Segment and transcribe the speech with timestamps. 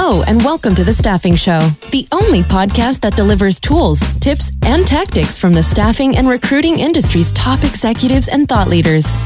[0.00, 4.86] Hello, and welcome to The Staffing Show, the only podcast that delivers tools, tips, and
[4.86, 9.16] tactics from the staffing and recruiting industry's top executives and thought leaders.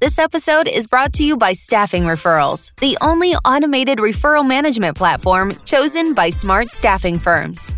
[0.00, 5.52] This episode is brought to you by Staffing Referrals, the only automated referral management platform
[5.64, 7.72] chosen by smart staffing firms.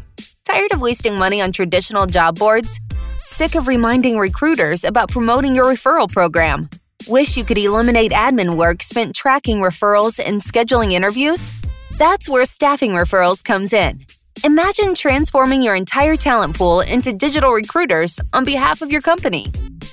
[0.47, 2.81] Tired of wasting money on traditional job boards?
[3.27, 6.71] Sick of reminding recruiters about promoting your referral program?
[7.09, 11.53] Wish you could eliminate admin work spent tracking referrals and scheduling interviews?
[11.99, 14.05] That's where Staffing Referrals comes in.
[14.43, 19.47] Imagine transforming your entire talent pool into digital recruiters on behalf of your company.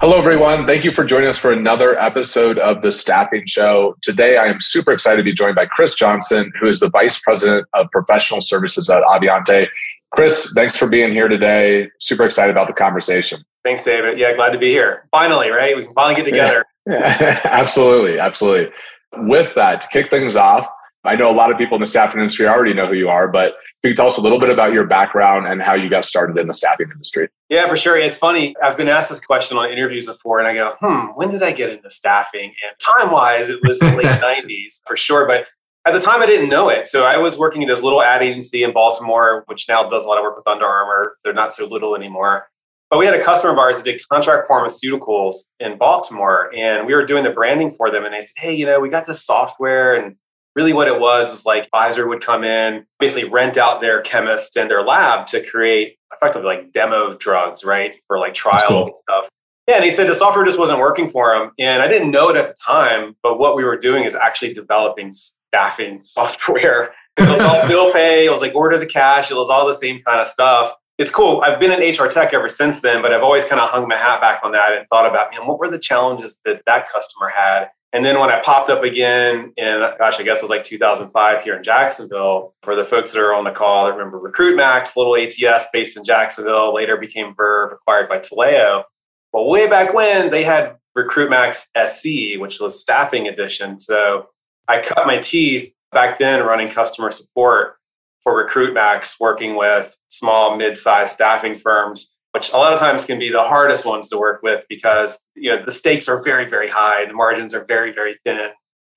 [0.00, 0.66] Hello, everyone.
[0.66, 3.98] Thank you for joining us for another episode of The Staffing Show.
[4.00, 7.20] Today, I am super excited to be joined by Chris Johnson, who is the Vice
[7.20, 9.66] President of Professional Services at Avionté.
[10.10, 11.88] Chris, thanks for being here today.
[12.00, 13.44] Super excited about the conversation.
[13.64, 14.18] Thanks, David.
[14.18, 15.06] Yeah, glad to be here.
[15.10, 15.76] Finally, right?
[15.76, 16.64] We can finally get together.
[16.86, 17.40] Yeah.
[17.44, 18.18] absolutely.
[18.18, 18.72] Absolutely.
[19.16, 20.68] With that, to kick things off,
[21.04, 23.28] I know a lot of people in the staffing industry already know who you are,
[23.28, 26.04] but you can tell us a little bit about your background and how you got
[26.04, 27.28] started in the staffing industry.
[27.48, 27.96] Yeah, for sure.
[27.96, 28.54] It's funny.
[28.62, 31.52] I've been asked this question on interviews before, and I go, hmm, when did I
[31.52, 32.44] get into staffing?
[32.44, 35.26] And time wise, it was the late 90s for sure.
[35.26, 35.46] But
[35.86, 36.86] at the time, I didn't know it.
[36.86, 40.08] So I was working at this little ad agency in Baltimore, which now does a
[40.08, 41.16] lot of work with Under Armour.
[41.24, 42.48] They're not so little anymore.
[42.90, 46.94] But we had a customer of ours that did contract pharmaceuticals in Baltimore, and we
[46.94, 48.04] were doing the branding for them.
[48.04, 50.16] And they said, hey, you know, we got this software and
[50.56, 54.56] really what it was was like Pfizer would come in, basically rent out their chemists
[54.56, 57.94] and their lab to create effectively like demo drugs, right?
[58.08, 58.86] For like trials cool.
[58.86, 59.28] and stuff.
[59.68, 61.52] Yeah, and he said the software just wasn't working for him.
[61.60, 64.52] And I didn't know it at the time, but what we were doing is actually
[64.52, 65.12] developing
[65.50, 66.92] staffing software.
[67.16, 69.74] it was all bill pay, it was like order the cash, it was all the
[69.74, 70.72] same kind of stuff.
[70.98, 71.40] It's cool.
[71.40, 73.96] I've been in HR tech ever since then, but I've always kind of hung my
[73.96, 77.30] hat back on that and thought about, man, what were the challenges that that customer
[77.34, 77.68] had?
[77.92, 81.42] And then when I popped up again in, gosh, I guess it was like 2005
[81.42, 84.96] here in Jacksonville, for the folks that are on the call that remember Recruit Max,
[84.96, 88.84] little ATS based in Jacksonville, later became Verve, acquired by Taleo.
[89.32, 93.80] But way back when they had Recruit Max SC, which was staffing edition.
[93.80, 94.26] So
[94.70, 97.76] I cut my teeth back then running customer support
[98.22, 103.30] for RecruitMax, working with small, mid-sized staffing firms which a lot of times can be
[103.30, 107.04] the hardest ones to work with because you know the stakes are very very high
[107.04, 108.38] the margins are very very thin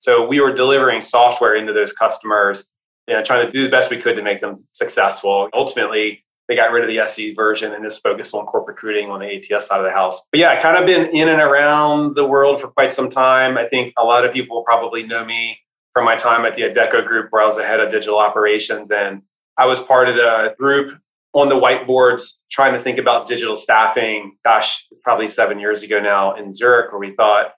[0.00, 2.66] so we were delivering software into those customers
[3.06, 6.54] you know, trying to do the best we could to make them successful ultimately they
[6.54, 9.66] got rid of the SE version and just focused on corporate recruiting on the ATS
[9.66, 10.28] side of the house.
[10.30, 13.56] But yeah, I kind of been in and around the world for quite some time.
[13.56, 15.58] I think a lot of people probably know me
[15.94, 18.90] from my time at the Adecco Group, where I was the head of digital operations.
[18.90, 19.22] And
[19.56, 20.98] I was part of the group
[21.32, 24.36] on the whiteboards trying to think about digital staffing.
[24.44, 27.52] Gosh, it's probably seven years ago now in Zurich, where we thought,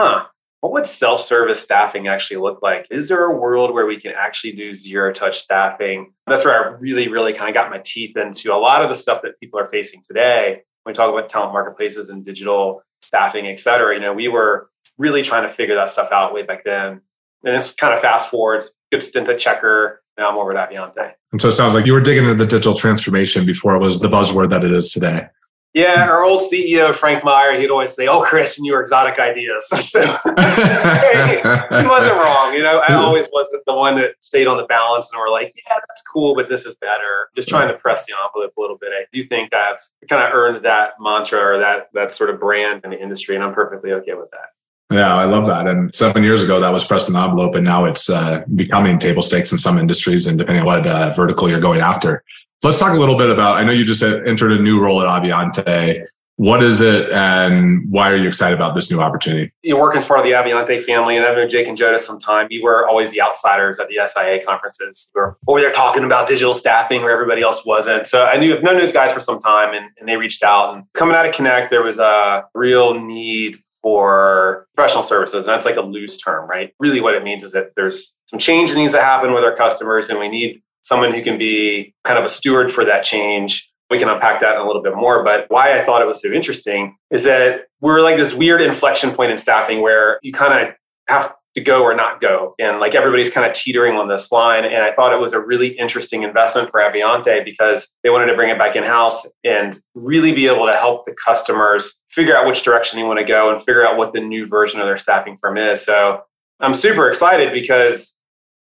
[0.00, 0.24] huh,
[0.60, 2.86] what would self service staffing actually look like?
[2.90, 6.12] Is there a world where we can actually do zero touch staffing?
[6.26, 8.94] That's where I really, really kind of got my teeth into a lot of the
[8.94, 10.62] stuff that people are facing today.
[10.84, 14.70] When we talk about talent marketplaces and digital staffing, et cetera, you know, we were
[14.98, 17.00] really trying to figure that stuff out way back then.
[17.44, 21.12] And it's kind of fast forwards, good stint at Checkr, now I'm over at Avionté.
[21.32, 24.00] And so it sounds like you were digging into the digital transformation before it was
[24.00, 25.28] the buzzword that it is today.
[25.74, 29.66] Yeah, our old CEO Frank Meyer, he'd always say, "Oh, Chris, and your exotic ideas."
[29.82, 32.52] So he wasn't wrong.
[32.52, 35.54] You know, I always wasn't the one that stayed on the balance, and we're like,
[35.56, 38.76] "Yeah, that's cool, but this is better." Just trying to press the envelope a little
[38.76, 38.90] bit.
[38.92, 39.78] I do think I've
[40.10, 43.42] kind of earned that mantra or that that sort of brand in the industry, and
[43.42, 44.50] I'm perfectly okay with that.
[44.92, 45.66] Yeah, I love that.
[45.66, 49.22] And seven years ago, that was pressing the envelope, and now it's uh, becoming table
[49.22, 52.22] stakes in some industries, and depending on what uh, vertical you're going after.
[52.62, 53.56] Let's talk a little bit about.
[53.56, 56.04] I know you just entered a new role at Avionté.
[56.36, 59.52] What is it, and why are you excited about this new opportunity?
[59.62, 62.18] You work as part of the Avionté family, and I've known Jake and Joe some
[62.18, 62.46] time.
[62.50, 65.10] We were always the outsiders at the SIA conferences.
[65.14, 68.06] We were over there talking about digital staffing where everybody else wasn't.
[68.06, 70.74] So I knew I've known those guys for some time, and, and they reached out.
[70.74, 75.46] And coming out of Connect, there was a real need for professional services.
[75.46, 76.72] And that's like a loose term, right?
[76.78, 79.54] Really, what it means is that there's some change that needs to happen with our
[79.54, 83.70] customers, and we need someone who can be kind of a steward for that change.
[83.90, 85.22] We can unpack that a little bit more.
[85.22, 89.10] But why I thought it was so interesting is that we're like this weird inflection
[89.10, 90.74] point in staffing where you kind of
[91.08, 92.54] have to go or not go.
[92.58, 94.64] And like everybody's kind of teetering on this line.
[94.64, 98.34] And I thought it was a really interesting investment for Avionté because they wanted to
[98.34, 102.46] bring it back in house and really be able to help the customers figure out
[102.46, 104.96] which direction they want to go and figure out what the new version of their
[104.96, 105.84] staffing firm is.
[105.84, 106.22] So
[106.60, 108.14] I'm super excited because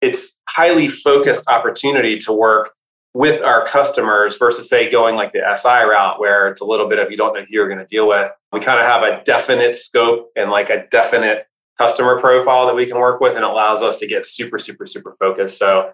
[0.01, 2.73] it's highly focused opportunity to work
[3.15, 6.99] with our customers versus say going like the SI route where it's a little bit
[6.99, 8.31] of you don't know who you're going to deal with.
[8.53, 11.47] We kind of have a definite scope and like a definite
[11.79, 14.87] customer profile that we can work with and it allows us to get super super
[14.87, 15.93] super focused so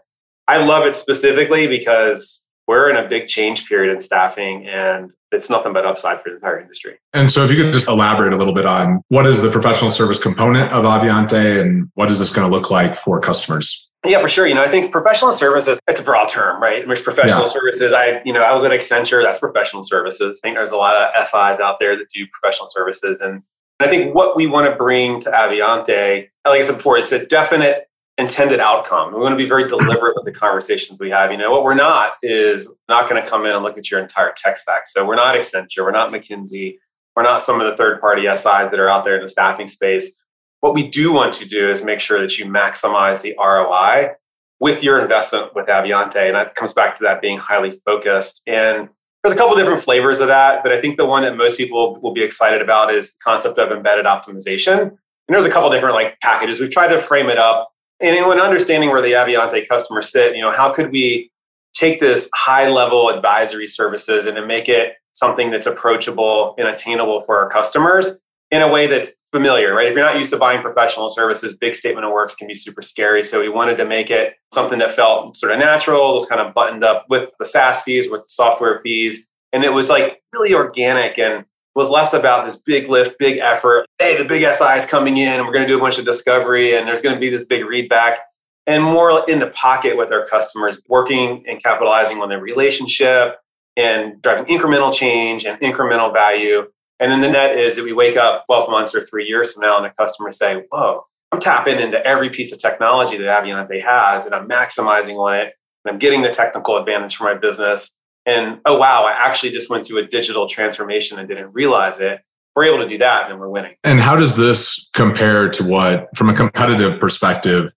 [0.49, 5.51] i love it specifically because we're in a big change period in staffing and it's
[5.51, 8.37] nothing but upside for the entire industry and so if you could just elaborate a
[8.37, 12.31] little bit on what is the professional service component of avionté and what is this
[12.31, 14.49] going to look like for customers yeah, for sure.
[14.49, 16.85] You know, I think professional services, it's a broad term, right?
[16.85, 17.53] There's professional yeah.
[17.53, 17.93] services.
[17.93, 20.41] I, you know, I was at Accenture, that's professional services.
[20.43, 23.21] I think there's a lot of SIs out there that do professional services.
[23.21, 23.43] And
[23.85, 27.25] I think what we want to bring to Avionté, like I said before, it's a
[27.25, 27.89] definite
[28.19, 29.15] intended outcome.
[29.15, 31.33] We want to be very deliberate with the conversations we have.
[31.33, 34.01] You know, what we're not is not going to come in and look at your
[34.01, 34.87] entire tech stack.
[34.87, 36.79] So we're not Accenture, we're not McKinsey,
[37.17, 39.69] we're not some of the third party SIs that are out there in the staffing
[39.69, 40.13] space.
[40.61, 44.15] What we do want to do is make sure that you maximize the ROI
[44.61, 46.27] with your investment with Avionté.
[46.27, 48.43] And that comes back to that being highly focused.
[48.47, 48.91] And
[49.23, 51.99] there's a couple different flavors of that, but I think the one that most people
[52.01, 54.81] will be excited about is concept of embedded optimization.
[54.81, 54.99] And
[55.29, 56.61] there's a couple different like packages.
[56.61, 57.71] We've tried to frame it up.
[58.01, 61.31] And when understanding where the Avionté customers sit, you know, how could we
[61.73, 67.39] take this high level advisory services and make it something that's approachable and attainable for
[67.39, 68.19] our customers
[68.53, 69.87] in a way that's familiar, right?
[69.87, 72.83] If you're not used to buying professional services, big statement of works can be super
[72.83, 73.25] scary.
[73.25, 76.53] So we wanted to make it something that felt sort of natural, was kind of
[76.53, 79.27] buttoned up with the SaaS fees, with the software fees.
[79.55, 83.87] And it was like really organic and was less about this big lift, big effort.
[83.99, 86.05] Hey, the big SI is coming in and we're going to do a bunch of
[86.05, 88.19] discovery and there's going to be this big readback
[88.67, 93.39] and more in the pocket with our customers, working and capitalizing on their relationship
[93.77, 96.67] and driving incremental change and incremental value
[97.03, 99.63] and then the net is that we wake up 12 months or three years from
[99.63, 103.83] now and the customers say, whoa, I'm tapping into every piece of technology that Avionté
[103.85, 105.55] has and I'm maximizing on it
[105.85, 107.99] and I'm getting the technical advantage for my business.
[108.25, 112.21] And oh, wow, I actually just went through a digital transformation and didn't realize it.
[112.55, 113.75] We're able to do that and we're winning.
[113.83, 117.73] And how does this compare to what, from a competitive perspective,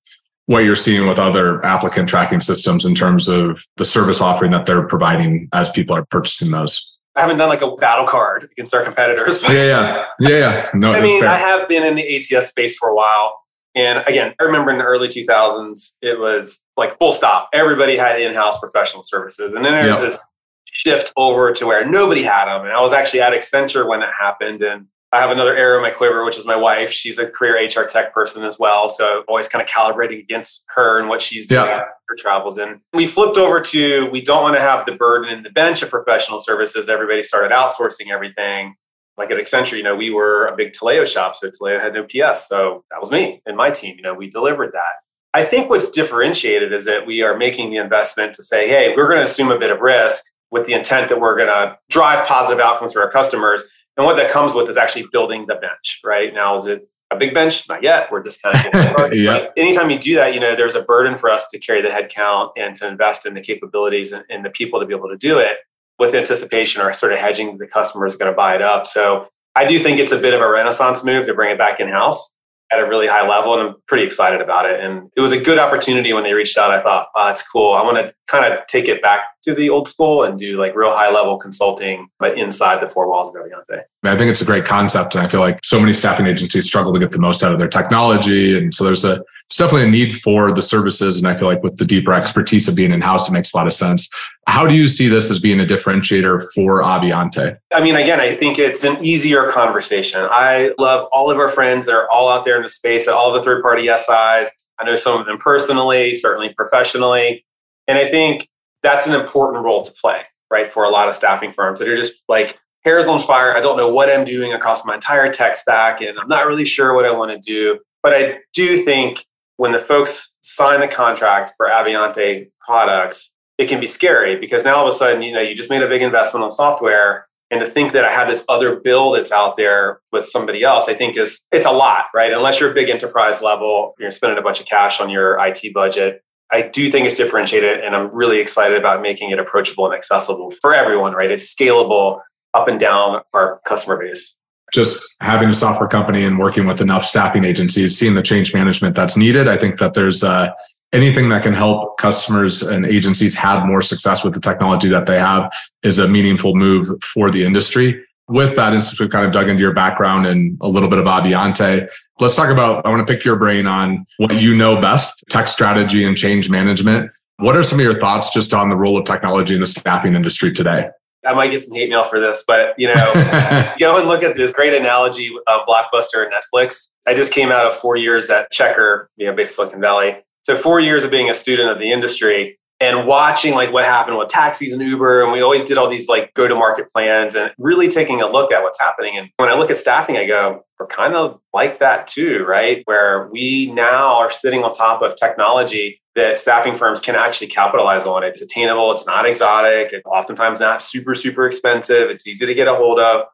[0.45, 4.67] what you're seeing with other applicant tracking systems in terms of the service offering that
[4.67, 6.94] they're providing as people are purchasing those?
[7.15, 9.41] I haven't done like a battle card against our competitors.
[9.43, 10.69] yeah, yeah, yeah, yeah.
[10.73, 11.29] No, I mean, fair.
[11.29, 13.41] I have been in the ATS space for a while,
[13.75, 17.49] and again, I remember in the early 2000s, it was like full stop.
[17.53, 20.09] Everybody had in-house professional services, and then there was yep.
[20.09, 20.25] this
[20.65, 22.65] shift over to where nobody had them.
[22.65, 25.81] And I was actually at Accenture when that happened, and I have another arrow in
[25.81, 26.91] my quiver, which is my wife.
[26.91, 28.89] She's a career HR tech person as well.
[28.89, 31.85] So always kind of calibrating against her and what she's doing yeah.
[32.09, 32.57] her travels.
[32.57, 35.81] And we flipped over to we don't want to have the burden and the bench
[35.81, 36.89] of professional services.
[36.89, 38.75] Everybody started outsourcing everything.
[39.17, 41.37] Like at Accenture, you know, we were a big Taleo shop.
[41.37, 42.49] So Taleo had no PS.
[42.49, 43.95] So that was me and my team.
[43.95, 44.99] You know, we delivered that.
[45.33, 49.07] I think what's differentiated is that we are making the investment to say, hey, we're
[49.07, 52.27] going to assume a bit of risk with the intent that we're going to drive
[52.27, 53.63] positive outcomes for our customers
[53.97, 56.33] and what that comes with is actually building the bench, right?
[56.33, 57.67] Now, is it a big bench?
[57.69, 58.11] Not yet.
[58.11, 59.17] We're just kind of getting started.
[59.17, 59.47] yeah.
[59.55, 62.51] Anytime you do that, you know, there's a burden for us to carry the headcount
[62.57, 65.39] and to invest in the capabilities and, and the people to be able to do
[65.39, 65.57] it
[65.97, 68.85] with anticipation or sort of hedging the customer is going to buy it up.
[68.85, 71.79] So I do think it's a bit of a renaissance move to bring it back
[71.79, 72.35] in house
[72.71, 74.79] at a really high level and I'm pretty excited about it.
[74.79, 76.71] And it was a good opportunity when they reached out.
[76.71, 77.73] I thought, oh, that's cool.
[77.73, 80.75] I want to kind of take it back to the old school and do like
[80.75, 83.83] real high level consulting, but inside the four walls of Avionté.
[84.03, 85.15] I think it's a great concept.
[85.15, 87.59] And I feel like so many staffing agencies struggle to get the most out of
[87.59, 88.57] their technology.
[88.57, 91.17] And so there's a it's definitely a need for the services.
[91.17, 93.57] And I feel like with the deeper expertise of being in house, it makes a
[93.57, 94.09] lot of sense.
[94.47, 97.57] How do you see this as being a differentiator for Avionté?
[97.73, 100.27] I mean, again, I think it's an easier conversation.
[100.31, 103.13] I love all of our friends that are all out there in the space at
[103.13, 104.51] all the third party SIs.
[104.79, 107.45] I know some of them personally, certainly professionally.
[107.87, 108.49] And I think
[108.81, 110.71] that's an important role to play, right?
[110.73, 113.55] For a lot of staffing firms that are just like, hair's on fire.
[113.55, 116.65] I don't know what I'm doing across my entire tech stack, and I'm not really
[116.65, 117.79] sure what I want to do.
[118.03, 119.25] But I do think
[119.57, 124.75] when the folks sign the contract for Avionté products, it can be scary because now
[124.75, 127.59] all of a sudden, you know, you just made a big investment on software And
[127.59, 130.95] to think that I have this other bill that's out there with somebody else, I
[130.95, 132.33] think is it's a lot, right?
[132.33, 135.73] Unless you're a big enterprise level, you're spending a bunch of cash on your IT
[135.73, 136.21] budget.
[136.51, 140.51] I do think it's differentiated and I'm really excited about making it approachable and accessible
[140.59, 141.31] for everyone, right?
[141.31, 142.21] It's scalable
[142.53, 144.39] up and down our customer base.
[144.73, 148.95] Just having a software company and working with enough staffing agencies, seeing the change management
[148.95, 149.47] that's needed.
[149.47, 150.49] I think that there's uh,
[150.95, 155.19] anything that can help customers and agencies have more success with the technology that they
[155.19, 155.51] have
[155.83, 158.03] is a meaningful move for the industry.
[158.27, 161.05] With that, since we've kind of dug into your background and a little bit of
[161.05, 161.87] Avionté,
[162.19, 162.85] let's talk about.
[162.85, 166.49] I want to pick your brain on what you know best tech strategy and change
[166.49, 167.11] management.
[167.37, 170.15] What are some of your thoughts just on the role of technology in the staffing
[170.15, 170.89] industry today?
[171.25, 174.35] I might get some hate mail for this, but you know, go and look at
[174.35, 176.89] this great analogy of uh, Blockbuster and Netflix.
[177.05, 180.17] I just came out of four years at Checkr, you know, based Silicon Valley.
[180.43, 184.17] So four years of being a student of the industry and watching like what happened
[184.17, 187.87] with taxis and Uber, and we always did all these like go-to-market plans and really
[187.87, 189.17] taking a look at what's happening.
[189.17, 192.81] And when I look at staffing, I go, we're kind of like that too, right?
[192.85, 198.05] Where we now are sitting on top of technology that staffing firms can actually capitalize
[198.05, 198.23] on.
[198.23, 202.67] It's attainable, it's not exotic, it's oftentimes not super, super expensive, it's easy to get
[202.67, 203.25] a hold of.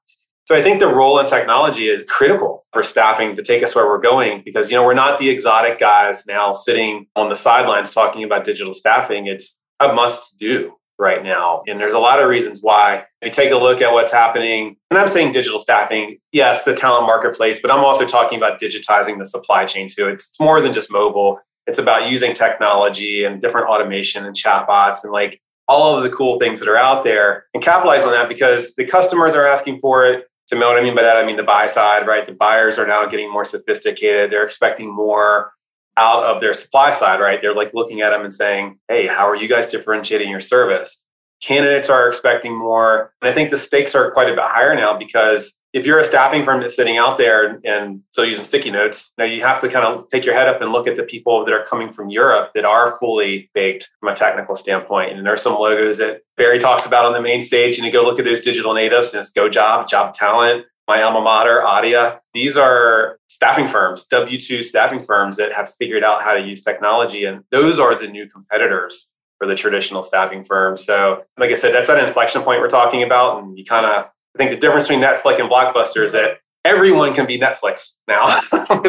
[0.45, 3.85] So I think the role in technology is critical for staffing to take us where
[3.85, 7.91] we're going because you know we're not the exotic guys now sitting on the sidelines
[7.91, 9.27] talking about digital staffing.
[9.27, 11.63] It's a must do right now.
[11.67, 13.05] And there's a lot of reasons why.
[13.21, 16.75] If you take a look at what's happening, and I'm saying digital staffing, yes, the
[16.75, 20.07] talent marketplace, but I'm also talking about digitizing the supply chain too.
[20.07, 21.39] It's more than just mobile.
[21.67, 26.37] It's about using technology and different automation and chatbots and like all of the cool
[26.37, 30.05] things that are out there and capitalize on that because the customers are asking for
[30.05, 30.25] it.
[30.47, 32.25] To know what I mean by that, I mean the buy side, right?
[32.25, 34.31] The buyers are now getting more sophisticated.
[34.31, 35.53] They're expecting more
[35.95, 37.39] out of their supply side, right?
[37.41, 41.05] They're like looking at them and saying, hey, how are you guys differentiating your service?
[41.41, 43.13] Candidates are expecting more.
[43.21, 46.05] And I think the stakes are quite a bit higher now because if you're a
[46.05, 49.69] staffing firm that's sitting out there and still using sticky notes, now you have to
[49.69, 52.09] kind of take your head up and look at the people that are coming from
[52.09, 55.13] Europe that are fully baked from a technical standpoint.
[55.13, 57.77] And there are some logos that Barry talks about on the main stage.
[57.77, 61.01] And you go look at those digital natives and it's Go Job, Job Talent, my
[61.01, 62.19] alma mater, Adia.
[62.33, 66.61] These are staffing firms, W 2 staffing firms that have figured out how to use
[66.61, 67.23] technology.
[67.23, 69.10] And those are the new competitors
[69.41, 70.85] for the traditional staffing firms.
[70.85, 73.41] So, like I said, that's that inflection point we're talking about.
[73.41, 77.15] And you kind of I think the difference between Netflix and Blockbuster is that everyone
[77.15, 78.27] can be Netflix now.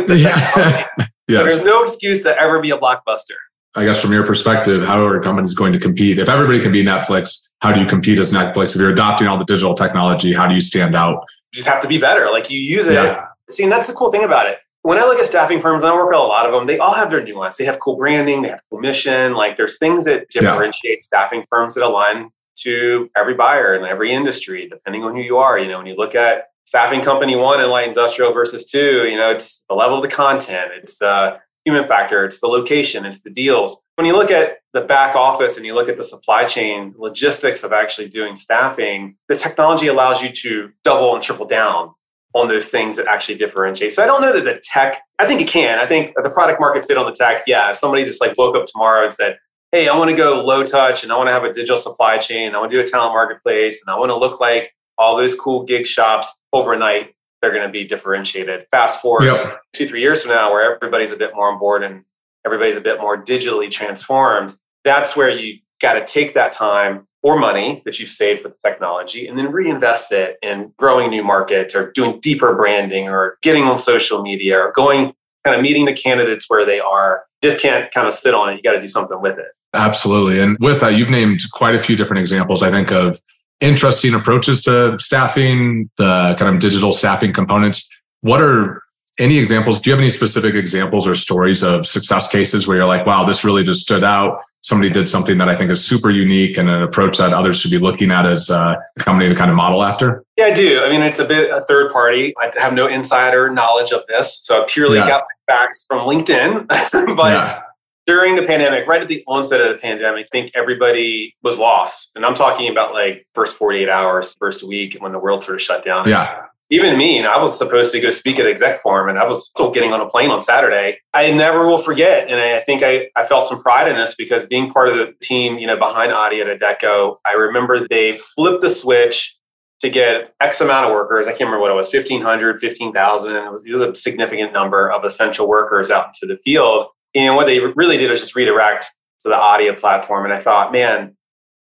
[0.08, 0.86] yeah.
[0.98, 1.08] yes.
[1.26, 3.36] there's no excuse to ever be a Blockbuster.
[3.74, 6.18] I guess from your perspective, how are companies going to compete?
[6.18, 8.74] If everybody can be Netflix, how do you compete as Netflix?
[8.74, 11.24] If you're adopting all the digital technology, how do you stand out?
[11.52, 12.30] You just have to be better.
[12.30, 12.92] Like you use it.
[12.92, 13.24] Yeah.
[13.48, 14.58] See, and that's the cool thing about it.
[14.82, 16.78] When I look at staffing firms, and I work with a lot of them, they
[16.78, 17.56] all have their nuance.
[17.56, 19.34] They have cool branding, they have cool mission.
[19.34, 21.00] Like there's things that differentiate yeah.
[21.00, 25.58] staffing firms that align to every buyer in every industry, depending on who you are.
[25.58, 29.16] You know, when you look at staffing company one and light industrial versus two, you
[29.16, 33.20] know, it's the level of the content, it's the human factor, it's the location, it's
[33.20, 33.80] the deals.
[33.94, 37.62] When you look at the back office and you look at the supply chain logistics
[37.62, 41.94] of actually doing staffing, the technology allows you to double and triple down
[42.34, 43.92] on those things that actually differentiate.
[43.92, 45.78] So I don't know that the tech, I think it can.
[45.78, 48.56] I think the product market fit on the tech, yeah, if somebody just like woke
[48.56, 49.38] up tomorrow and said,
[49.70, 52.18] hey, I want to go low touch and I want to have a digital supply
[52.18, 52.54] chain.
[52.54, 55.34] I want to do a talent marketplace and I want to look like all those
[55.34, 57.14] cool gig shops overnight.
[57.40, 58.66] They're going to be differentiated.
[58.70, 59.60] Fast forward yep.
[59.72, 62.04] two, three years from now, where everybody's a bit more on board and
[62.46, 64.54] everybody's a bit more digitally transformed.
[64.84, 69.28] That's where you got to take that time or money that you've saved with technology
[69.28, 73.76] and then reinvest it in growing new markets or doing deeper branding or getting on
[73.76, 75.14] social media or going
[75.44, 77.24] kind of meeting the candidates where they are.
[77.42, 78.56] Just can't kind of sit on it.
[78.56, 79.48] You got to do something with it.
[79.74, 80.40] Absolutely.
[80.40, 83.20] And with that, you've named quite a few different examples, I think, of
[83.60, 87.88] interesting approaches to staffing, the kind of digital staffing components.
[88.20, 88.82] What are
[89.18, 89.80] any examples?
[89.80, 93.24] Do you have any specific examples or stories of success cases where you're like, wow,
[93.24, 94.40] this really just stood out?
[94.62, 97.70] Somebody did something that I think is super unique and an approach that others should
[97.70, 100.24] be looking at as uh, a company to kind of model after?
[100.36, 100.82] Yeah, I do.
[100.82, 102.32] I mean, it's a bit a third party.
[102.38, 104.38] I have no insider knowledge of this.
[104.42, 105.08] So I purely yeah.
[105.08, 106.66] got my facts from LinkedIn.
[107.16, 107.62] but yeah
[108.06, 112.10] during the pandemic, right at the onset of the pandemic, I think everybody was lost.
[112.16, 115.62] And I'm talking about like first 48 hours, first week when the world sort of
[115.62, 116.08] shut down.
[116.08, 116.46] Yeah.
[116.70, 119.46] Even me, and I was supposed to go speak at exec forum and I was
[119.46, 120.98] still getting on a plane on Saturday.
[121.12, 122.28] I never will forget.
[122.28, 125.12] And I think I, I felt some pride in this because being part of the
[125.22, 129.36] team, you know, behind Adia at Adecco, I remember they flipped the switch
[129.80, 131.26] to get X amount of workers.
[131.26, 133.36] I can't remember what it was, 1,500, 15,000.
[133.36, 137.36] It was, it was a significant number of essential workers out into the field and
[137.36, 138.90] what they really did was just redirect
[139.20, 140.24] to the Adia platform.
[140.24, 141.16] And I thought, man,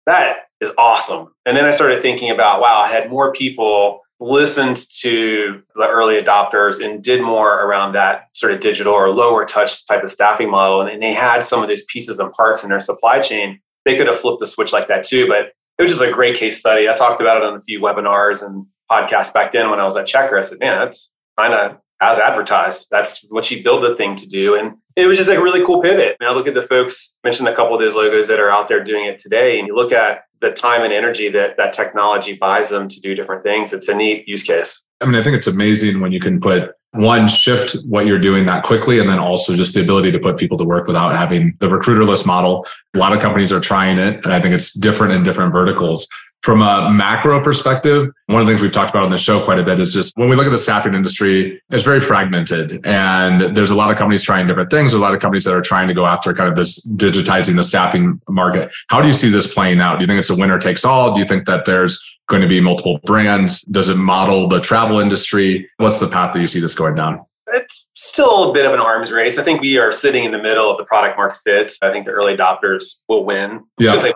[0.06, 1.34] that is awesome.
[1.46, 6.22] And then I started thinking about, wow, I had more people listened to the early
[6.22, 10.50] adopters and did more around that sort of digital or lower touch type of staffing
[10.50, 10.82] model.
[10.82, 13.60] And they had some of these pieces and parts in their supply chain.
[13.86, 16.38] They could have flipped the switch like that too, but it was just a great
[16.38, 16.88] case study.
[16.88, 19.98] I talked about it on a few webinars and podcasts back then when I was
[19.98, 22.88] at checkr I said, man, that's kind of as advertised.
[22.92, 24.56] That's what you build the thing to do.
[24.56, 26.18] And it was just like a really cool pivot.
[26.22, 28.84] Now look at the folks, mentioned a couple of those logos that are out there
[28.84, 29.58] doing it today.
[29.58, 33.16] And you look at the time and energy that that technology buys them to do
[33.16, 33.74] different things.
[33.74, 34.86] It's a neat use case.
[35.02, 38.46] I mean, I think it's amazing when you can put one shift what you're doing
[38.46, 41.58] that quickly and then also just the ability to put people to work without having
[41.60, 45.12] the recruiterless model a lot of companies are trying it and i think it's different
[45.12, 46.08] in different verticals
[46.44, 49.60] from a macro perspective, one of the things we've talked about on the show quite
[49.60, 53.56] a bit is just when we look at the staffing industry, it's very fragmented and
[53.56, 54.92] there's a lot of companies trying different things.
[54.92, 57.56] There's a lot of companies that are trying to go after kind of this digitizing
[57.56, 58.70] the staffing market.
[58.90, 59.96] How do you see this playing out?
[59.96, 61.14] Do you think it's a winner takes all?
[61.14, 63.62] Do you think that there's going to be multiple brands?
[63.62, 65.70] Does it model the travel industry?
[65.78, 67.26] What's the path that you see this going down?
[67.54, 69.38] It's still a bit of an arms race.
[69.38, 71.78] I think we are sitting in the middle of the product market fits.
[71.82, 73.64] I think the early adopters will win.
[73.80, 74.12] Yeah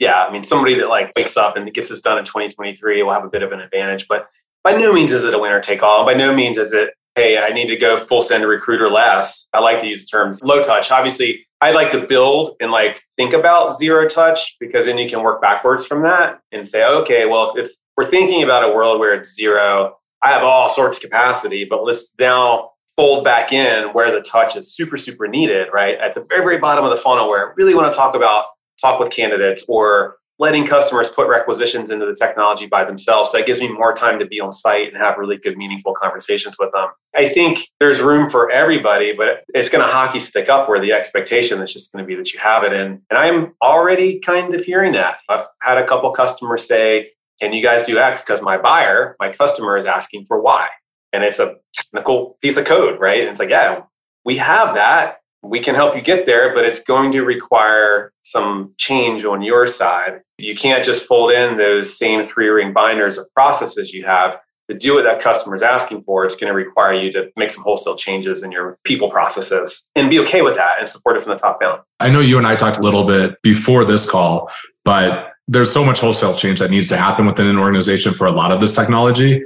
[0.00, 3.12] yeah, I mean, somebody that like wakes up and gets this done in 2023 will
[3.12, 4.08] have a bit of an advantage.
[4.08, 4.28] But
[4.64, 6.04] by no means is it a winner take all.
[6.06, 9.46] By no means is it, hey, I need to go full send recruiter less.
[9.52, 10.90] I like to use the terms low touch.
[10.90, 15.22] Obviously, I like to build and like think about zero touch because then you can
[15.22, 18.98] work backwards from that and say, okay, well, if, if we're thinking about a world
[18.98, 23.88] where it's zero, I have all sorts of capacity, but let's now fold back in
[23.88, 25.98] where the touch is super, super needed, right?
[25.98, 28.46] At the very, very bottom of the funnel where I really want to talk about
[28.80, 33.30] talk with candidates or letting customers put requisitions into the technology by themselves.
[33.30, 35.92] So that gives me more time to be on site and have really good, meaningful
[35.92, 36.88] conversations with them.
[37.14, 40.92] I think there's room for everybody, but it's going to hockey stick up where the
[40.92, 43.02] expectation is just going to be that you have it in.
[43.10, 45.18] And I'm already kind of hearing that.
[45.28, 48.22] I've had a couple customers say, Can you guys do X?
[48.22, 50.68] Because my buyer, my customer is asking for Y.
[51.12, 53.20] And it's a technical piece of code, right?
[53.20, 53.82] And it's like, yeah,
[54.24, 58.74] we have that we can help you get there, but it's going to require some
[58.76, 60.20] change on your side.
[60.38, 64.76] You can't just fold in those same three ring binders of processes you have to
[64.76, 66.24] do what that customer is asking for.
[66.24, 70.10] It's going to require you to make some wholesale changes in your people processes and
[70.10, 71.80] be okay with that and support it from the top down.
[71.98, 74.50] I know you and I talked a little bit before this call,
[74.84, 78.32] but there's so much wholesale change that needs to happen within an organization for a
[78.32, 79.42] lot of this technology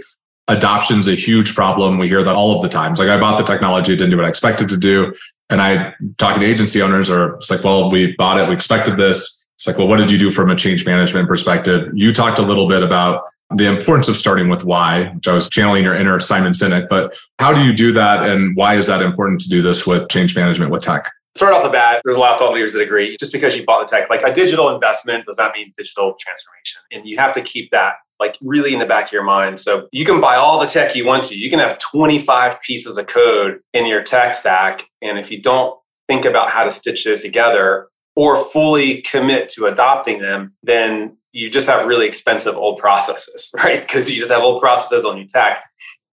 [0.48, 1.98] adoption's a huge problem.
[1.98, 2.98] We hear that all of the times.
[2.98, 5.12] Like I bought the technology, didn't do what I expected to do.
[5.50, 8.96] And I talking to agency owners are it's like, well, we bought it, we expected
[8.96, 9.44] this.
[9.56, 11.88] It's like, well, what did you do from a change management perspective?
[11.94, 13.22] You talked a little bit about
[13.54, 17.14] the importance of starting with why, which I was channeling your inner Simon Sinek, but
[17.38, 18.28] how do you do that?
[18.28, 21.08] And why is that important to do this with change management with tech?
[21.36, 23.16] Start off the bat, there's a lot of thought leaders that agree.
[23.18, 26.80] Just because you bought the tech, like a digital investment does not mean digital transformation.
[26.92, 29.60] And you have to keep that like really in the back of your mind.
[29.60, 31.36] So you can buy all the tech you want to.
[31.36, 34.84] You can have 25 pieces of code in your tech stack.
[35.02, 39.66] And if you don't think about how to stitch those together or fully commit to
[39.66, 43.86] adopting them, then you just have really expensive old processes, right?
[43.86, 45.64] Because you just have old processes on your tech.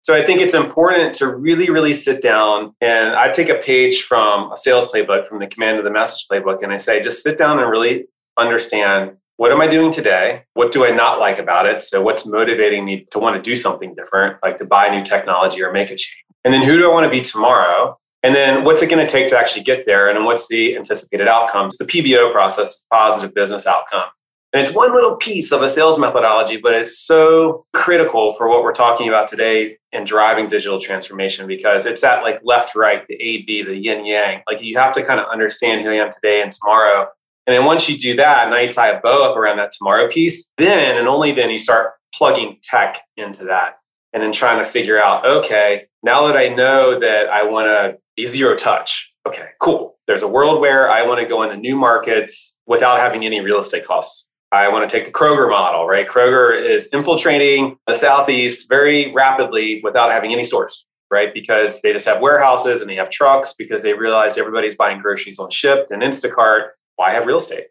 [0.02, 4.02] So I think it's important to really, really sit down and I take a page
[4.02, 7.22] from a sales playbook from the command of the message playbook and I say, just
[7.22, 8.04] sit down and really
[8.36, 10.44] understand what am I doing today?
[10.54, 11.82] What do I not like about it?
[11.82, 15.62] So, what's motivating me to want to do something different, like to buy new technology
[15.62, 16.24] or make a change?
[16.44, 17.98] And then, who do I want to be tomorrow?
[18.22, 20.08] And then, what's it going to take to actually get there?
[20.08, 21.76] And what's the anticipated outcomes?
[21.76, 24.04] The PBO process, positive business outcome.
[24.52, 28.62] And it's one little piece of a sales methodology, but it's so critical for what
[28.62, 33.14] we're talking about today in driving digital transformation because it's that like left, right, the
[33.14, 34.42] A, B, the yin yang.
[34.46, 37.08] Like you have to kind of understand who I am today and tomorrow
[37.46, 40.08] and then once you do that, now you tie a bow up around that tomorrow
[40.08, 43.78] piece, then and only then you start plugging tech into that
[44.12, 47.98] and then trying to figure out, okay, now that I know that I want to
[48.16, 49.96] be zero touch, okay, cool.
[50.06, 53.58] There's a world where I want to go into new markets without having any real
[53.58, 54.28] estate costs.
[54.52, 56.06] I want to take the Kroger model, right?
[56.06, 61.34] Kroger is infiltrating the Southeast very rapidly without having any stores, right?
[61.34, 65.40] Because they just have warehouses and they have trucks because they realize everybody's buying groceries
[65.40, 67.66] on Shipt and Instacart why have real estate?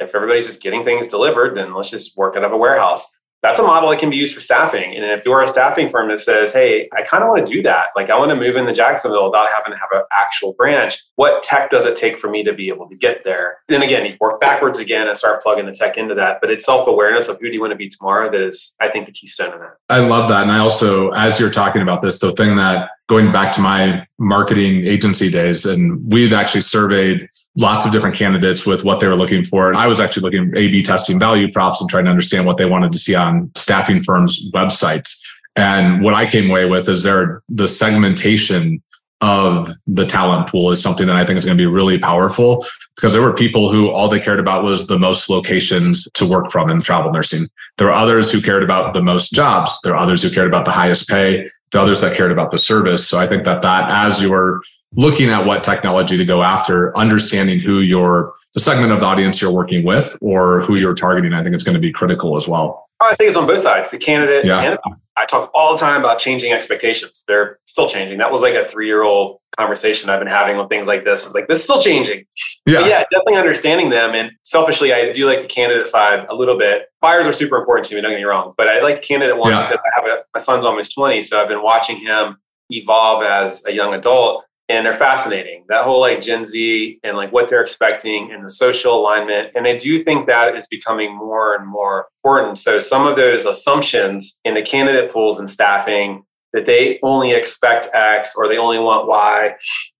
[0.00, 3.06] If everybody's just getting things delivered, then let's just work out of a warehouse.
[3.40, 4.96] That's a model that can be used for staffing.
[4.96, 7.62] And if you're a staffing firm that says, hey, I kind of want to do
[7.62, 11.00] that, like I want to move into Jacksonville without having to have an actual branch,
[11.14, 13.58] what tech does it take for me to be able to get there?
[13.68, 16.38] Then again, you work backwards again and start plugging the tech into that.
[16.40, 18.88] But it's self awareness of who do you want to be tomorrow that is, I
[18.88, 19.76] think, the keystone of that.
[19.88, 20.42] I love that.
[20.42, 24.06] And I also, as you're talking about this, the thing that going back to my
[24.18, 29.16] marketing agency days, and we'd actually surveyed lots of different candidates with what they were
[29.16, 29.68] looking for.
[29.68, 32.56] And I was actually looking A B testing value props and trying to understand what
[32.56, 35.18] they wanted to see on staffing firms' websites.
[35.56, 38.80] And what I came away with is there the segmentation
[39.20, 42.64] of the talent pool is something that I think is going to be really powerful
[42.94, 46.50] because there were people who all they cared about was the most locations to work
[46.50, 47.46] from in travel nursing.
[47.76, 49.78] There were others who cared about the most jobs.
[49.82, 51.48] There are others who cared about the highest pay.
[51.70, 53.08] The others that cared about the service.
[53.08, 54.60] So I think that that as you're
[54.94, 59.42] looking at what technology to go after, understanding who your the segment of the audience
[59.42, 62.48] you're working with or who you're targeting, I think it's going to be critical as
[62.48, 62.87] well.
[63.00, 64.60] Oh, I think it's on both sides, the candidate yeah.
[64.60, 64.78] and
[65.16, 67.24] I talk all the time about changing expectations.
[67.26, 68.18] They're still changing.
[68.18, 71.26] That was like a three year old conversation I've been having with things like this.
[71.26, 72.24] It's like, this is still changing.
[72.66, 72.80] Yeah.
[72.80, 74.14] But yeah, definitely understanding them.
[74.14, 76.86] And selfishly, I do like the candidate side a little bit.
[77.00, 78.54] Buyers are super important to me, don't get me wrong.
[78.56, 79.62] But I like the candidate one yeah.
[79.62, 81.20] because I have a, my son's almost 20.
[81.22, 82.36] So I've been watching him
[82.70, 85.64] evolve as a young adult and they're fascinating.
[85.68, 89.52] That whole like Gen Z and like what they're expecting and the social alignment.
[89.54, 92.58] And I do think that is becoming more and more important.
[92.58, 97.88] So some of those assumptions in the candidate pools and staffing that they only expect
[97.94, 99.54] X or they only want Y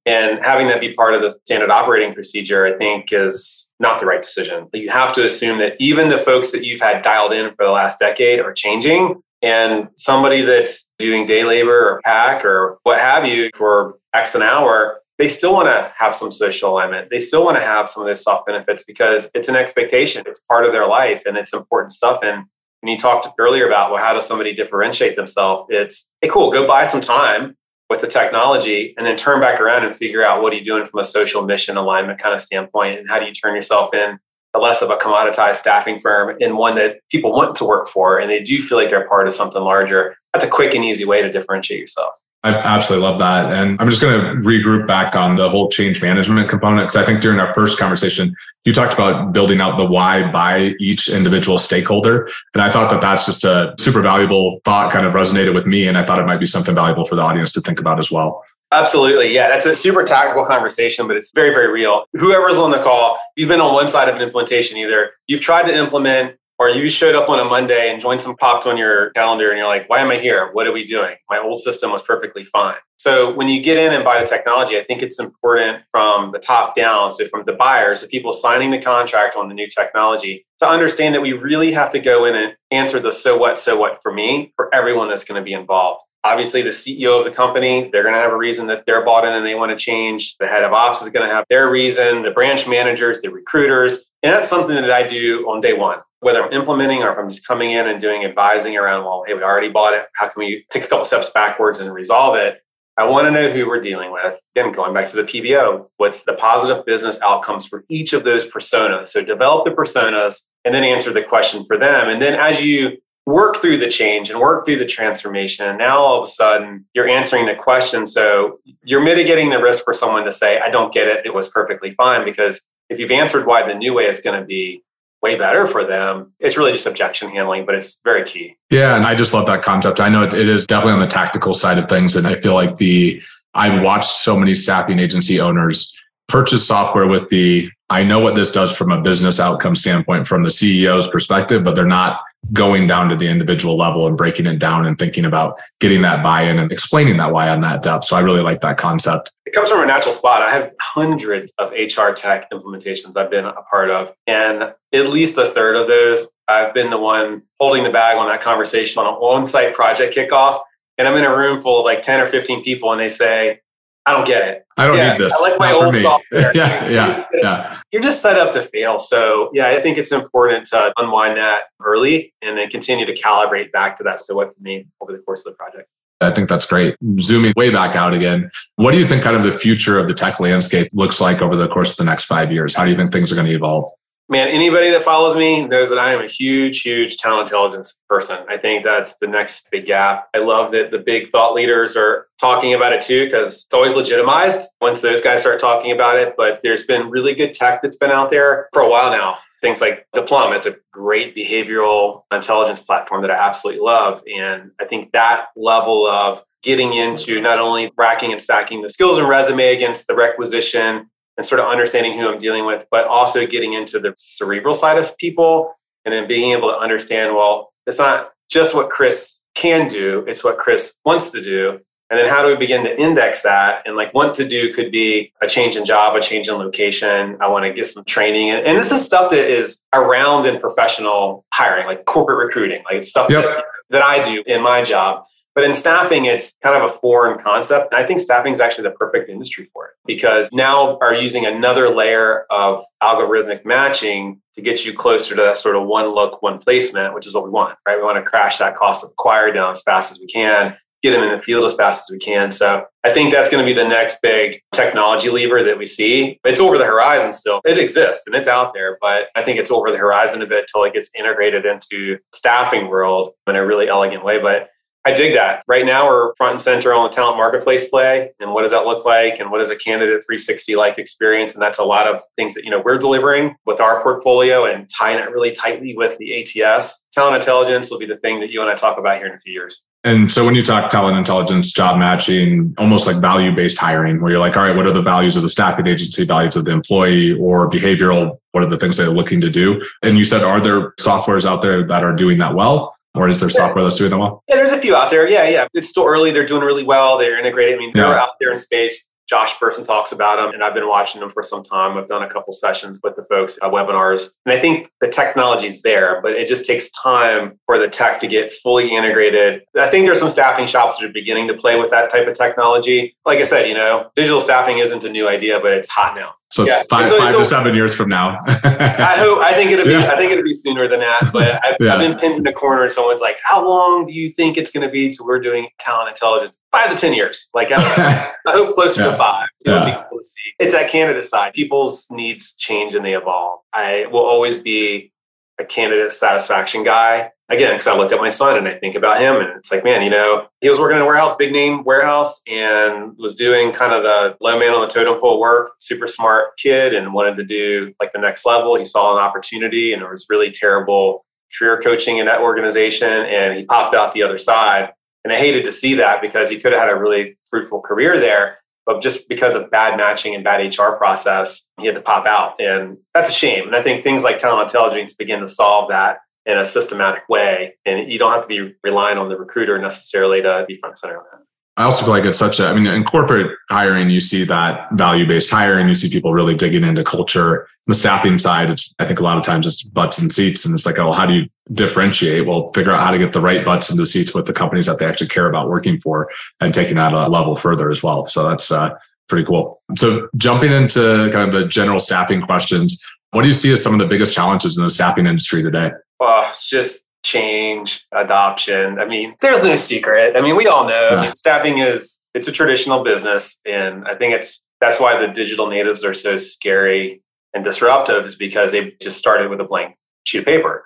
[0.07, 4.07] and having that be part of the standard operating procedure, I think is not the
[4.07, 4.67] right decision.
[4.73, 7.71] You have to assume that even the folks that you've had dialed in for the
[7.71, 13.27] last decade are changing and somebody that's doing day labor or pack or what have
[13.27, 17.11] you for X an hour, they still want to have some social alignment.
[17.11, 20.23] They still want to have some of those soft benefits because it's an expectation.
[20.27, 22.21] It's part of their life and it's important stuff.
[22.23, 22.45] And
[22.81, 25.67] when you talked earlier about, well, how does somebody differentiate themselves?
[25.71, 27.57] It's, hey, cool, go buy some time
[27.91, 30.87] with the technology and then turn back around and figure out what are you doing
[30.87, 34.19] from a social mission alignment kind of standpoint and how do you turn yourself in
[34.55, 38.19] a less of a commoditized staffing firm and one that people want to work for
[38.19, 40.17] and they do feel like they're part of something larger.
[40.33, 42.15] That's a quick and easy way to differentiate yourself.
[42.45, 43.53] I absolutely love that.
[43.53, 46.89] And I'm just going to regroup back on the whole change management component.
[46.89, 50.75] Because I think during our first conversation, you talked about building out the why by
[50.79, 52.29] each individual stakeholder.
[52.55, 55.89] And I thought that that's just a super valuable thought, kind of resonated with me.
[55.89, 58.11] And I thought it might be something valuable for the audience to think about as
[58.11, 58.45] well.
[58.71, 59.35] Absolutely.
[59.35, 59.49] Yeah.
[59.49, 62.05] That's a super tactical conversation, but it's very, very real.
[62.13, 65.13] Whoever's on the call, you've been on one side of an implementation either.
[65.27, 68.67] You've tried to implement or you showed up on a Monday and joined some popped
[68.67, 70.51] on your calendar and you're like, why am I here?
[70.53, 71.15] What are we doing?
[71.31, 72.75] My old system was perfectly fine.
[72.97, 76.41] So when you get in and buy the technology, I think it's important from the
[76.41, 77.13] top down.
[77.13, 81.15] So from the buyers, the people signing the contract on the new technology, to understand
[81.15, 84.13] that we really have to go in and answer the so what, so what for
[84.13, 86.01] me, for everyone that's going to be involved.
[86.25, 89.25] Obviously, the CEO of the company, they're going to have a reason that they're bought
[89.25, 90.37] in and they want to change.
[90.41, 93.99] The head of ops is going to have their reason, the branch managers, the recruiters.
[94.25, 97.29] And that's something that I do on day one whether I'm implementing or if I'm
[97.29, 100.07] just coming in and doing advising around, well, hey, we already bought it.
[100.15, 102.63] How can we take a couple steps backwards and resolve it?
[102.97, 104.41] I want to know who we're dealing with.
[104.57, 108.45] Again, going back to the PBO, what's the positive business outcomes for each of those
[108.45, 109.09] personas?
[109.09, 112.09] So develop the personas and then answer the question for them.
[112.09, 115.99] And then as you work through the change and work through the transformation, and now
[115.99, 118.05] all of a sudden you're answering the question.
[118.05, 121.25] So you're mitigating the risk for someone to say, I don't get it.
[121.25, 122.25] It was perfectly fine.
[122.25, 124.83] Because if you've answered why the new way is going to be,
[125.23, 126.33] way better for them.
[126.39, 128.57] It's really just objection handling, but it's very key.
[128.71, 128.97] Yeah.
[128.97, 130.01] And I just love that concept.
[130.01, 132.17] I know it is definitely on the tactical side of things.
[132.17, 133.21] And I feel like the,
[133.55, 135.93] I've watched so many staffing agency owners
[136.29, 140.45] purchase software with the, I know what this does from a business outcome standpoint from
[140.45, 142.21] the CEO's perspective, but they're not
[142.53, 146.23] going down to the individual level and breaking it down and thinking about getting that
[146.23, 148.07] buy-in and explaining that why on that depth.
[148.07, 149.33] So I really like that concept.
[149.45, 150.43] It comes from a natural spot.
[150.43, 155.37] I have hundreds of HR tech implementations I've been a part of, and at least
[155.37, 159.07] a third of those, I've been the one holding the bag on that conversation on
[159.07, 160.61] an on-site project kickoff.
[160.97, 163.61] And I'm in a room full of like 10 or 15 people, and they say,
[164.09, 164.65] I don't get it.
[164.79, 165.35] I don't yeah, need this.
[165.39, 166.53] I like my Not old software.
[166.57, 167.81] yeah, yeah, yeah.
[167.93, 168.99] You're just set up to fail.
[168.99, 173.71] So yeah, I think it's important to unwind that early and then continue to calibrate
[173.71, 174.23] back to that.
[174.23, 175.91] So what for me over the course of the project.
[176.23, 176.97] I think that's great.
[177.21, 178.51] Zooming way back out again.
[178.77, 181.55] What do you think kind of the future of the tech landscape looks like over
[181.55, 182.75] the course of the next five years?
[182.75, 183.91] How do you think things are going to evolve?
[184.29, 188.39] Man, anybody that follows me knows that I am a huge, huge talent intelligence person.
[188.49, 190.29] I think that's the next big gap.
[190.35, 193.97] I love that the big thought leaders are talking about it too, because it's always
[193.97, 196.35] legitimized once those guys start talking about it.
[196.37, 199.39] But there's been really good tech that's been out there for a while now.
[199.61, 204.23] Things like the Plum is a great behavioral intelligence platform that I absolutely love.
[204.33, 209.19] And I think that level of getting into not only racking and stacking the skills
[209.19, 211.09] and resume against the requisition
[211.39, 214.99] and sort of understanding who I'm dealing with, but also getting into the cerebral side
[214.99, 215.73] of people
[216.05, 220.43] and then being able to understand, well, it's not just what Chris can do, it's
[220.43, 221.81] what Chris wants to do.
[222.11, 223.83] And then how do we begin to index that?
[223.85, 227.37] And like what to do could be a change in job, a change in location.
[227.41, 228.49] I want to get some training.
[228.49, 233.05] And, and this is stuff that is around in professional hiring, like corporate recruiting, like
[233.05, 233.45] stuff yep.
[233.45, 235.25] that, that I do in my job.
[235.55, 237.93] But in staffing, it's kind of a foreign concept.
[237.93, 241.47] And I think staffing is actually the perfect industry for it because now are using
[241.47, 246.43] another layer of algorithmic matching to get you closer to that sort of one look,
[246.43, 247.97] one placement, which is what we want, right?
[247.97, 251.13] We want to crash that cost of acquire down as fast as we can, get
[251.13, 252.51] them in the field as fast as we can.
[252.51, 256.39] So I think that's going to be the next big technology lever that we see.
[256.45, 257.61] It's over the horizon still.
[257.65, 260.67] It exists and it's out there, but I think it's over the horizon a bit
[260.73, 264.41] till it gets integrated into staffing world in a really elegant way.
[264.41, 264.71] But
[265.09, 265.63] I dig that.
[265.67, 268.85] Right now, we're front and center on the talent marketplace play, and what does that
[268.85, 272.21] look like, and what is a candidate 360 like experience, and that's a lot of
[272.37, 276.19] things that you know we're delivering with our portfolio and tying it really tightly with
[276.19, 277.07] the ATS.
[277.13, 279.41] Talent intelligence will be the thing that you and I talk about here in a
[279.41, 279.83] few years.
[280.05, 284.31] And so when you talk talent intelligence, job matching, almost like value based hiring, where
[284.31, 286.73] you're like, all right, what are the values of the staffing agency, values of the
[286.73, 288.39] employee, or behavioral?
[288.53, 289.83] What are the things they're looking to do?
[290.03, 292.95] And you said, are there softwares out there that are doing that well?
[293.19, 294.43] Or is there software that's doing them well?
[294.49, 295.29] Yeah, there's a few out there.
[295.29, 295.67] Yeah, yeah.
[295.75, 296.31] It's still early.
[296.31, 297.19] They're doing really well.
[297.19, 297.75] They're integrated.
[297.75, 298.23] I mean, they're yeah.
[298.23, 299.09] out there in space.
[299.29, 301.99] Josh Bersin talks about them, and I've been watching them for some time.
[301.99, 305.83] I've done a couple sessions with the folks at webinars, and I think the technology's
[305.83, 309.65] there, but it just takes time for the tech to get fully integrated.
[309.79, 312.39] I think there's some staffing shops that are beginning to play with that type of
[312.39, 313.15] technology.
[313.27, 316.33] Like I said, you know, digital staffing isn't a new idea, but it's hot now.
[316.51, 316.83] So yeah.
[316.89, 318.39] five, five to seven years from now.
[318.47, 319.39] I hope.
[319.41, 319.91] I think it'll be.
[319.91, 320.11] Yeah.
[320.11, 321.31] I think it'll be sooner than that.
[321.31, 321.95] But I've, yeah.
[321.95, 324.71] I've, been pinned in the corner, and someone's like, "How long do you think it's
[324.71, 326.61] going to be?" So we're doing talent intelligence.
[326.73, 327.49] Five to ten years.
[327.53, 329.49] Like I, I hope closer to five.
[329.65, 330.55] It'll be cool to see.
[330.59, 331.53] It's that candidate side.
[331.53, 333.61] People's needs change and they evolve.
[333.75, 335.13] I will always be
[335.61, 339.21] a candidate satisfaction guy again, because I look at my son and I think about
[339.21, 341.85] him, and it's like, man, you know, he was working in a warehouse, big name
[341.85, 346.07] warehouse, and was doing kind of the low man on the totem pole work, super
[346.07, 348.77] smart kid, and wanted to do like the next level.
[348.77, 351.25] He saw an opportunity, and it was really terrible
[351.57, 354.93] career coaching in that organization, and he popped out the other side.
[355.25, 358.21] And I hated to see that because he could have had a really fruitful career
[358.21, 358.59] there.
[358.87, 362.59] But just because of bad matching and bad HR process, he had to pop out.
[362.59, 363.67] And that's a shame.
[363.67, 367.77] And I think things like talent intelligence begin to solve that in a systematic way.
[367.85, 370.99] And you don't have to be relying on the recruiter necessarily to be front and
[370.99, 371.43] center on that.
[371.77, 374.89] I also feel like it's such a, I mean, in corporate hiring, you see that
[374.95, 377.69] value based hiring, you see people really digging into culture.
[377.87, 380.67] The staffing side, it's, I think a lot of times it's butts and seats.
[380.67, 382.47] And it's like, oh, how do you differentiate?
[382.47, 384.99] Well, figure out how to get the right butts into seats with the companies that
[384.99, 386.29] they actually care about working for
[386.61, 388.27] and taking that a level further as well.
[388.27, 389.81] So that's uh, pretty cool.
[389.97, 393.93] So jumping into kind of the general staffing questions, what do you see as some
[393.93, 395.93] of the biggest challenges in the staffing industry today?
[396.21, 398.99] Well, it's just change, adoption.
[398.99, 400.37] I mean, there's no secret.
[400.37, 401.09] I mean, we all know.
[401.11, 405.33] I mean, staffing is it's a traditional business, and I think it's that's why the
[405.33, 407.23] digital natives are so scary
[407.55, 410.85] and disruptive is because they just started with a blank sheet of paper.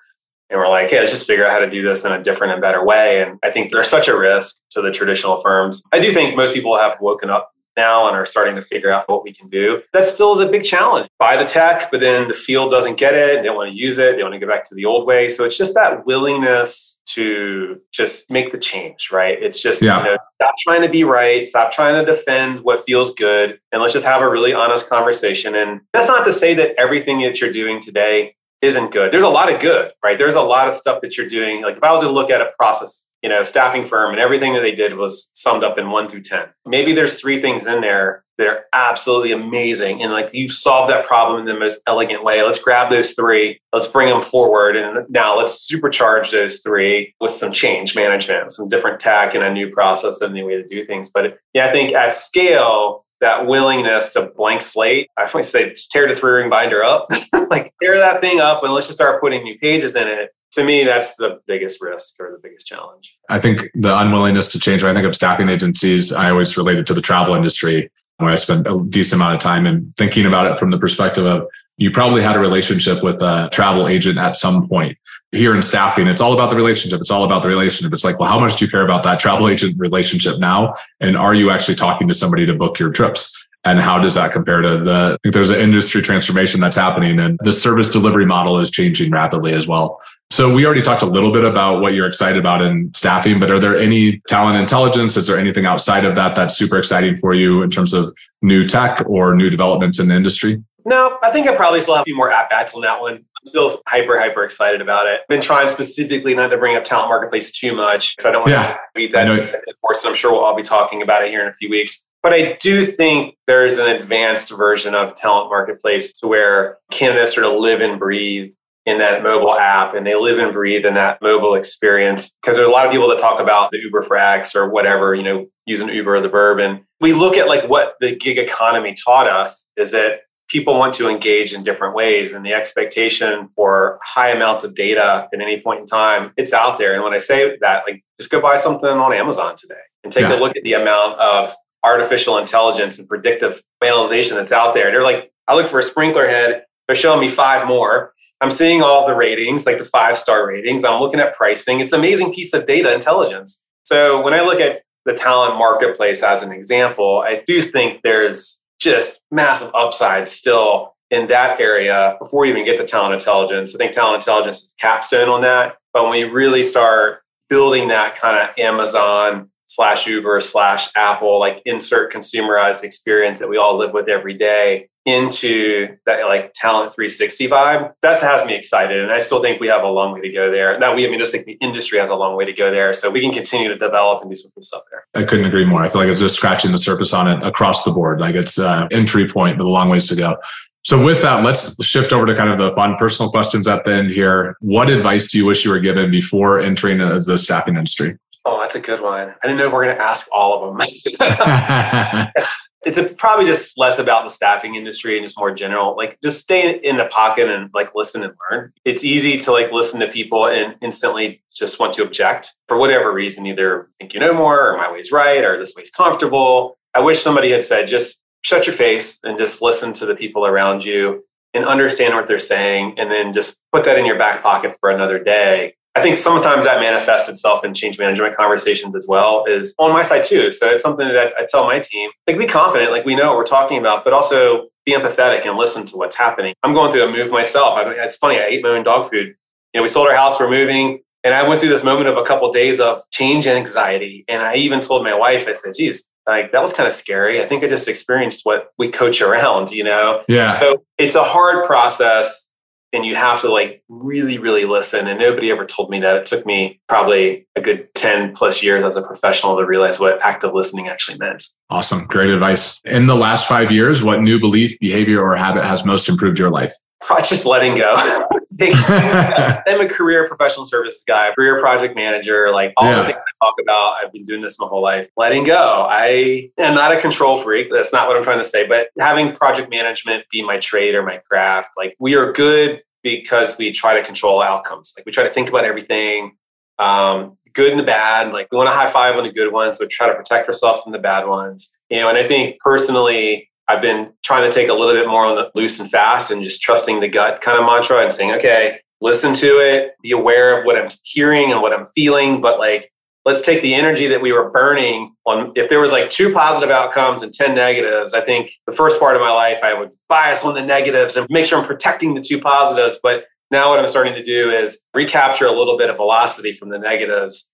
[0.49, 2.53] And we're like, hey, let's just figure out how to do this in a different
[2.53, 3.23] and better way.
[3.23, 5.83] And I think there's such a risk to the traditional firms.
[5.93, 9.09] I do think most people have woken up now and are starting to figure out
[9.09, 9.83] what we can do.
[9.93, 11.09] That still is a big challenge.
[11.19, 13.43] Buy the tech, but then the field doesn't get it.
[13.43, 14.17] They want to use it.
[14.17, 15.29] They want to go back to the old way.
[15.29, 19.43] So it's just that willingness to just make the change, right?
[19.43, 19.99] It's just, yeah.
[19.99, 23.83] you know, stop trying to be right, stop trying to defend what feels good, and
[23.83, 25.57] let's just have a really honest conversation.
[25.57, 29.13] And that's not to say that everything that you're doing today isn't good.
[29.13, 30.17] There's a lot of good, right?
[30.17, 31.63] There's a lot of stuff that you're doing.
[31.63, 34.53] Like if I was to look at a process you know, staffing firm and everything
[34.55, 36.47] that they did was summed up in one through 10.
[36.67, 40.03] Maybe there's three things in there that are absolutely amazing.
[40.03, 42.43] And like you've solved that problem in the most elegant way.
[42.43, 44.77] Let's grab those three, let's bring them forward.
[44.77, 49.53] And now let's supercharge those three with some change management, some different tech and a
[49.53, 51.09] new process and a new way to do things.
[51.09, 55.93] But yeah, I think at scale, that willingness to blank slate, I always say just
[55.93, 57.07] tear the three ring binder up,
[57.51, 60.65] like tear that thing up and let's just start putting new pages in it to
[60.65, 63.17] me, that's the biggest risk or the biggest challenge.
[63.29, 64.83] I think the unwillingness to change.
[64.83, 68.31] When I think of staffing agencies, I always relate it to the travel industry, where
[68.31, 71.47] I spent a decent amount of time and thinking about it from the perspective of
[71.79, 74.97] you probably had a relationship with a travel agent at some point.
[75.33, 77.01] Here in staffing, it's all about the relationship.
[77.01, 77.93] It's all about the relationship.
[77.95, 80.75] It's like, well, how much do you care about that travel agent relationship now?
[81.01, 83.37] And are you actually talking to somebody to book your trips?
[83.65, 87.21] and how does that compare to the I think there's an industry transformation that's happening
[87.21, 90.01] and the service delivery model is changing rapidly as well.
[90.33, 93.51] So we already talked a little bit about what you're excited about in staffing, but
[93.51, 95.15] are there any talent intelligence?
[95.19, 98.67] Is there anything outside of that that's super exciting for you in terms of new
[98.67, 100.65] tech or new developments in the industry?
[100.87, 103.13] No, I think I probably still have a few more at bats on that one.
[103.17, 105.21] I'm still hyper, hyper excited about it.
[105.21, 108.41] I've Been trying specifically not to bring up talent marketplace too much because I don't
[108.41, 108.69] want Yeah.
[108.69, 109.37] to beat that know.
[109.83, 110.03] horse.
[110.03, 112.09] And I'm sure we'll all be talking about it here in a few weeks.
[112.23, 117.45] But I do think there's an advanced version of talent marketplace to where candidates sort
[117.45, 118.55] of live and breathe
[118.87, 122.31] in that mobile app and they live and breathe in that mobile experience.
[122.43, 125.15] Because there's a lot of people that talk about the Uber for X or whatever,
[125.15, 126.59] you know, using Uber as a verb.
[126.59, 130.93] And we look at like what the gig economy taught us is that people want
[130.95, 135.61] to engage in different ways and the expectation for high amounts of data at any
[135.61, 138.57] point in time it's out there and when i say that like just go buy
[138.57, 140.37] something on amazon today and take Yeah.
[140.37, 145.03] a look at the amount of artificial intelligence and predictive analyzation that's out there they're
[145.03, 148.12] like i look for a sprinkler head they're showing me five more
[148.43, 151.93] i'm seeing all the ratings like the five star ratings i'm looking at pricing it's
[151.93, 156.43] an amazing piece of data intelligence so when i look at the talent marketplace as
[156.43, 162.49] an example i do think there's just massive upside still in that area before we
[162.51, 163.75] even get to talent intelligence.
[163.75, 165.77] I think talent intelligence is capstone on that.
[165.93, 171.61] But when we really start building that kind of Amazon slash Uber slash Apple, like
[171.67, 177.49] insert consumerized experience that we all live with every day into that like talent 360
[177.49, 179.03] vibe, that has me excited.
[179.03, 180.79] And I still think we have a long way to go there.
[180.79, 182.95] Not we, I mean, just think the industry has a long way to go there.
[182.95, 185.05] So we can continue to develop and do some cool stuff there.
[185.15, 185.83] I couldn't agree more.
[185.83, 188.21] I feel like it's just scratching the surface on it across the board.
[188.21, 190.37] Like it's uh, entry point, but a long ways to go.
[190.85, 193.95] So with that, let's shift over to kind of the fun personal questions at the
[193.95, 194.57] end here.
[194.61, 198.19] What advice do you wish you were given before entering the the staffing industry?
[198.45, 199.33] Oh, that's a good one.
[199.43, 202.33] I didn't know we are going to ask all of them.
[202.85, 206.41] it's a, probably just less about the staffing industry and just more general like just
[206.41, 208.73] stay in the pocket and like listen and learn.
[208.85, 213.13] It's easy to like listen to people and instantly just want to object for whatever
[213.13, 216.79] reason either think you know more or my way's right or this way's comfortable.
[216.95, 220.47] I wish somebody had said just shut your face and just listen to the people
[220.47, 224.43] around you and understand what they're saying and then just put that in your back
[224.43, 229.07] pocket for another day I think sometimes that manifests itself in change management conversations as
[229.07, 230.51] well is on my side too.
[230.51, 233.37] So it's something that I tell my team, like be confident, like we know what
[233.37, 236.55] we're talking about, but also be empathetic and listen to what's happening.
[236.63, 237.79] I'm going through a move myself.
[237.79, 238.39] I mean, it's funny.
[238.39, 239.35] I ate my own dog food.
[239.75, 241.01] You know, we sold our house, we're moving.
[241.25, 244.25] And I went through this moment of a couple of days of change anxiety.
[244.29, 247.43] And I even told my wife, I said, geez, like that was kind of scary.
[247.43, 250.23] I think I just experienced what we coach around, you know?
[250.27, 250.59] yeah.
[250.59, 252.51] So it's a hard process
[252.93, 256.27] and you have to like really really listen and nobody ever told me that it
[256.27, 260.53] took me probably a good 10 plus years as a professional to realize what active
[260.55, 262.05] listening actually meant Awesome.
[262.05, 262.83] Great advice.
[262.85, 266.51] In the last five years, what new belief, behavior, or habit has most improved your
[266.51, 266.75] life?
[267.01, 267.97] Probably just letting go
[269.67, 272.99] i'm a career professional services guy career project manager like all Yeah.
[273.01, 275.09] the things i talk about i've been doing this my whole life.
[275.17, 275.87] Letting go.
[275.91, 277.71] I am not a control freak.
[277.71, 281.03] That's not what i'm trying to say but having project management be my trade or
[281.03, 284.95] my craft like we are good because we try to control outcomes.
[284.97, 286.37] Like we try to think about everything
[286.79, 288.33] um, good and the bad.
[288.33, 290.83] Like we want to high five on the good ones but try to protect ourselves
[290.83, 291.69] from the bad ones.
[291.91, 295.25] You know and i think personally I've been trying to take a little bit more
[295.25, 298.33] on the loose and fast and just trusting the gut kind of mantra and saying,
[298.33, 302.59] okay, listen to it, be aware of what I'm hearing and what I'm feeling, but
[302.59, 302.93] like,
[303.25, 305.53] let's take the energy that we were burning on.
[305.55, 309.15] If there was like two positive outcomes and 10 negatives, I think the first part
[309.15, 312.21] of my life, I would bias on the negatives and make sure I'm protecting the
[312.21, 312.99] two positives.
[313.03, 316.71] But now what I'm starting to do is recapture a little bit of velocity from
[316.71, 317.52] the negatives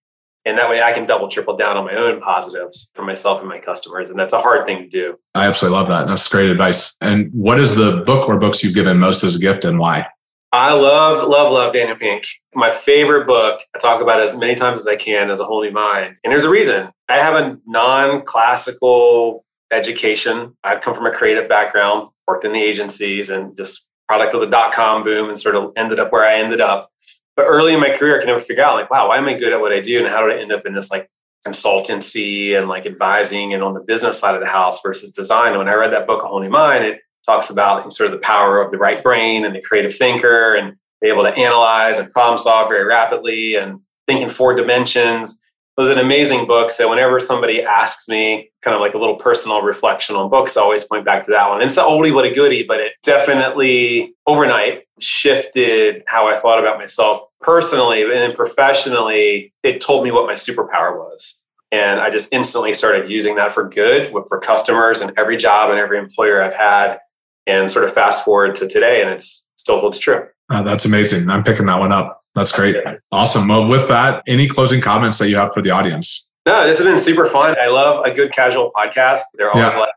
[0.49, 3.49] and that way I can double, triple down on my own positives for myself and
[3.49, 4.11] my customers.
[4.11, 5.19] And that's a hard thing to do.
[5.35, 6.07] I absolutely love that.
[6.07, 6.97] That's great advice.
[7.01, 10.07] And what is the book or books you've given most as a gift and why?
[10.51, 12.25] I love, love, love Daniel Pink.
[12.55, 15.63] My favorite book, I talk about as many times as I can, as a whole
[15.63, 16.17] new mind.
[16.25, 16.89] And there's a reason.
[17.09, 20.57] I have a non classical education.
[20.65, 24.47] I've come from a creative background, worked in the agencies, and just product of the
[24.47, 26.91] dot com boom and sort of ended up where I ended up.
[27.39, 29.35] But early in my career, I could never figure out like, wow, why am I
[29.35, 30.01] good at what I do?
[30.01, 31.09] And how did I end up in this like
[31.47, 35.51] consultancy and like advising and on the business side of the house versus design?
[35.51, 38.21] And when I read that book, A Whole New Mind, it talks about sort of
[38.21, 42.01] the power of the right brain and the creative thinker and be able to analyze
[42.01, 45.41] and problem solve very rapidly and think in four dimensions.
[45.79, 46.73] It was an amazing book.
[46.73, 50.61] So whenever somebody asks me kind of like a little personal reflection on books, I
[50.61, 51.63] always point back to that one.
[51.63, 56.79] It's an oldie but a goodie, but it definitely overnight shifted how I thought about
[56.79, 59.53] myself personally and then professionally.
[59.63, 61.41] It told me what my superpower was.
[61.71, 65.79] And I just instantly started using that for good for customers and every job and
[65.79, 66.99] every employer I've had.
[67.47, 70.27] And sort of fast forward to today, and it's still holds true.
[70.51, 71.31] Uh, that's amazing.
[71.31, 72.21] I'm picking that one up.
[72.39, 72.77] That's great.
[73.13, 73.49] Awesome.
[73.49, 76.31] Well, with that, any closing comments that you have for the audience?
[76.47, 77.57] No, this has been super fun.
[77.61, 79.21] I love a good casual podcast.
[79.35, 79.81] They're always Yeah.
[79.81, 79.91] like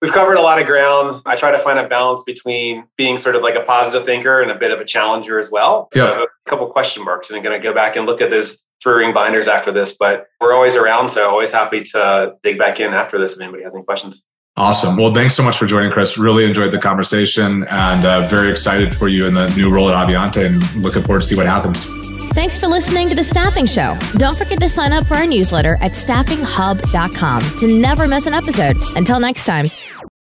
[0.00, 1.22] we've covered a lot of ground.
[1.26, 4.50] I try to find a balance between being sort of like a positive thinker and
[4.50, 5.88] a bit of a challenger as well.
[5.92, 6.22] So Yeah.
[6.22, 8.94] a couple question marks, and I'm going to go back and look at those three
[9.04, 9.96] ring binders after this.
[9.96, 13.62] But we're always around, so always happy to dig back in after this if anybody
[13.64, 14.24] has any questions.
[14.56, 14.96] Awesome.
[14.96, 16.18] Well, thanks so much for joining, Chris.
[16.18, 20.06] Really enjoyed the conversation and uh, very excited for you in the new role at
[20.06, 21.86] Avionté and looking forward to see what happens.
[22.32, 23.96] Thanks for listening to The Staffing Show.
[24.16, 28.76] Don't forget to sign up for our newsletter at staffinghub.com to never miss an episode.
[28.96, 29.66] Until next time.